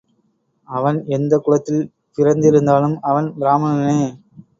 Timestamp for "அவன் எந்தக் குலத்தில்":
0.69-1.83